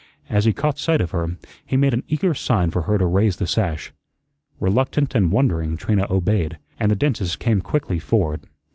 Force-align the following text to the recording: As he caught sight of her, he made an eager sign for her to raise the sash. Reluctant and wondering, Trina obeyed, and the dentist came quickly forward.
As 0.29 0.45
he 0.45 0.51
caught 0.51 0.79
sight 0.79 0.99
of 0.99 1.11
her, 1.11 1.37
he 1.63 1.77
made 1.77 1.93
an 1.93 2.01
eager 2.07 2.33
sign 2.33 2.71
for 2.71 2.81
her 2.81 2.97
to 2.97 3.05
raise 3.05 3.35
the 3.35 3.45
sash. 3.45 3.93
Reluctant 4.59 5.13
and 5.13 5.31
wondering, 5.31 5.77
Trina 5.77 6.07
obeyed, 6.09 6.57
and 6.79 6.89
the 6.89 6.95
dentist 6.95 7.37
came 7.37 7.61
quickly 7.61 7.99
forward. 7.99 8.41